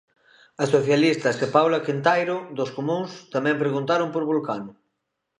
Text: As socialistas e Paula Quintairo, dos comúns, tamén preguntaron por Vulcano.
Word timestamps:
As 0.63 0.69
socialistas 0.75 1.35
e 1.45 1.47
Paula 1.55 1.83
Quintairo, 1.87 2.37
dos 2.57 2.69
comúns, 2.77 3.11
tamén 3.33 3.61
preguntaron 3.63 4.09
por 4.11 4.23
Vulcano. 4.31 4.71